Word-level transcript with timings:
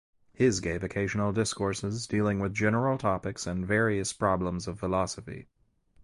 His 0.33 0.61
gave 0.61 0.81
occasional 0.83 1.31
discourses, 1.31 2.07
dealing 2.07 2.39
with 2.39 2.55
general 2.55 2.97
topics 2.97 3.45
and 3.45 3.67
various 3.67 4.13
problems 4.13 4.67
of 4.67 4.79
philosophy. 4.79 5.45